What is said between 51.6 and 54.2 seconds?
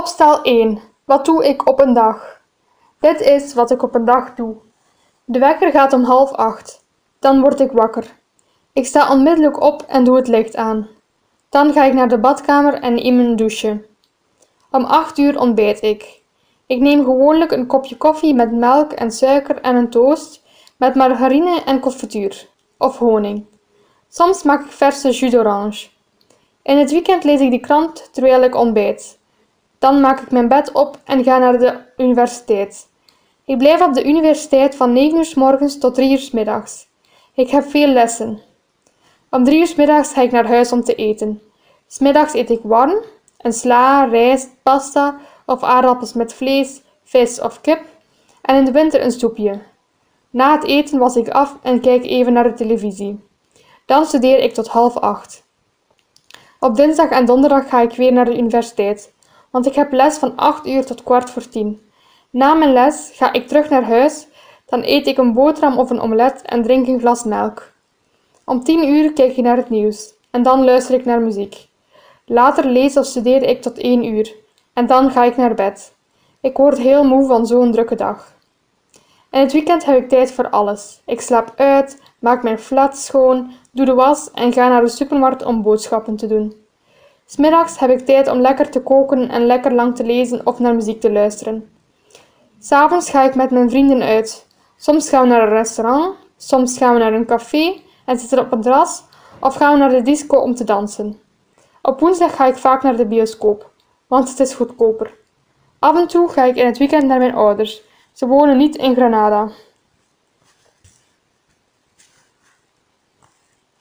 en kijk even naar de televisie. Dan